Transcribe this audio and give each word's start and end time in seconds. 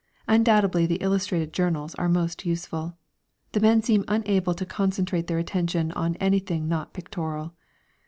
Undoubtedly 0.27 0.87
the 0.87 0.95
illustrated 0.95 1.53
journals 1.53 1.93
are 1.93 2.09
most 2.09 2.43
useful. 2.43 2.97
The 3.51 3.59
men 3.59 3.83
seem 3.83 4.03
unable 4.07 4.55
to 4.55 4.65
concentrate 4.65 5.27
their 5.27 5.37
attention 5.37 5.91
on 5.91 6.15
anything 6.15 6.67
not 6.67 6.91
pictorial. 6.91 7.53